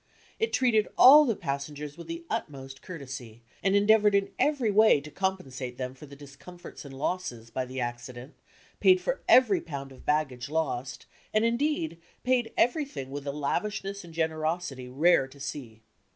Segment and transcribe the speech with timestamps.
[0.39, 5.11] It treated all the passengers with the utmost courtesy, and endeavored in every way to
[5.11, 8.33] compensate them for the discomforts and losses by the accident,
[8.79, 14.15] paid for every pound of baggage lost, and indeed paid everything with a lavishness and
[14.15, 15.83] generosity rare to see.